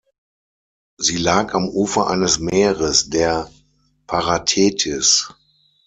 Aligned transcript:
Sie 0.97 1.17
lag 1.17 1.53
am 1.53 1.69
Ufer 1.69 2.07
eines 2.09 2.39
Meeres, 2.39 3.11
der 3.11 3.51
Paratethys. 4.07 5.31